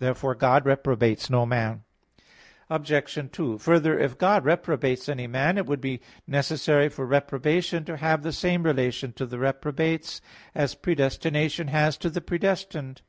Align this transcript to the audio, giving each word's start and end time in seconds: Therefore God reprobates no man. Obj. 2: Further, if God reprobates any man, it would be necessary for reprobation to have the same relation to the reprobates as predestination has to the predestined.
Therefore 0.00 0.34
God 0.34 0.66
reprobates 0.66 1.30
no 1.30 1.46
man. 1.46 1.82
Obj. 2.68 3.26
2: 3.32 3.56
Further, 3.56 3.98
if 3.98 4.18
God 4.18 4.44
reprobates 4.44 5.08
any 5.08 5.26
man, 5.26 5.56
it 5.56 5.64
would 5.64 5.80
be 5.80 6.02
necessary 6.26 6.90
for 6.90 7.06
reprobation 7.06 7.86
to 7.86 7.96
have 7.96 8.22
the 8.22 8.30
same 8.34 8.64
relation 8.64 9.14
to 9.14 9.24
the 9.24 9.38
reprobates 9.38 10.20
as 10.54 10.74
predestination 10.74 11.68
has 11.68 11.96
to 11.96 12.10
the 12.10 12.20
predestined. 12.20 13.00